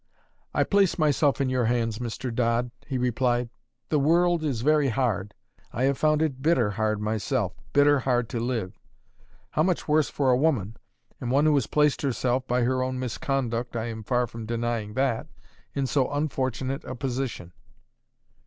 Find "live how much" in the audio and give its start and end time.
8.39-9.87